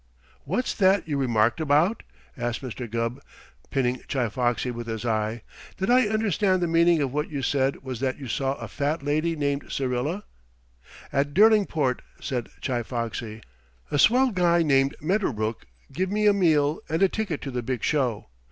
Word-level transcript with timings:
"What's 0.45 0.73
that 0.73 1.07
you 1.07 1.15
remarked 1.17 1.61
about?" 1.61 2.01
asked 2.35 2.63
Mr. 2.63 2.89
Gubb, 2.89 3.21
pinning 3.69 3.97
Chi 4.07 4.29
Foxy 4.29 4.71
with 4.71 4.87
his 4.87 5.05
eye. 5.05 5.43
"Did 5.77 5.91
I 5.91 6.07
understand 6.07 6.59
the 6.59 6.67
meaning 6.67 7.03
of 7.03 7.13
what 7.13 7.29
you 7.29 7.43
said 7.43 7.83
was 7.83 7.99
that 7.99 8.17
you 8.17 8.27
saw 8.27 8.55
a 8.55 8.67
Fat 8.67 9.03
Lady 9.03 9.35
named 9.35 9.71
Syrilla?" 9.71 10.23
"At 11.13 11.35
Derlingport," 11.35 12.01
said 12.19 12.49
Chi 12.65 12.81
Foxy. 12.81 13.43
"A 13.91 13.99
swell 13.99 14.31
guy 14.31 14.63
named 14.63 14.95
Medderbrook 15.01 15.67
give 15.93 16.09
me 16.09 16.25
a 16.25 16.33
meal 16.33 16.79
and 16.89 17.03
a 17.03 17.07
ticket 17.07 17.39
to 17.43 17.51
the 17.51 17.61
big 17.61 17.83
show. 17.83 18.25